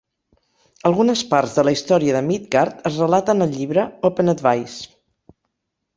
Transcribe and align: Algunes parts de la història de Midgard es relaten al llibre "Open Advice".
Algunes 0.89 1.21
parts 1.33 1.53
de 1.57 1.65
la 1.67 1.73
història 1.75 2.17
de 2.17 2.23
Midgard 2.31 2.81
es 2.93 2.97
relaten 3.05 3.47
al 3.47 3.53
llibre 3.59 3.87
"Open 4.11 4.37
Advice". 4.37 4.91